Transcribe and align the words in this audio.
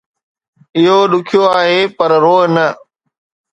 اهو 0.77 0.97
ڏکيو 1.11 1.41
آهي، 1.59 1.79
پر 1.97 2.11
روء 2.23 2.45
نه 2.55 2.67